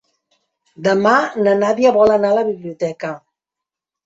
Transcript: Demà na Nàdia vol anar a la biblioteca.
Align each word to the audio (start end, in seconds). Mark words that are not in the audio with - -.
Demà 0.87 1.11
na 1.41 1.53
Nàdia 1.65 1.93
vol 1.99 2.15
anar 2.15 2.33
a 2.35 2.39
la 2.39 2.47
biblioteca. 2.49 3.13